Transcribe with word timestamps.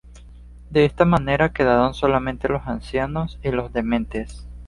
De 0.71 0.83
esta 0.83 1.05
manera 1.05 1.53
quedaron 1.53 1.93
solamente 1.93 2.49
los 2.49 2.65
ancianos 2.65 3.37
y 3.43 3.51
los 3.51 3.71
dementes. 3.71 4.47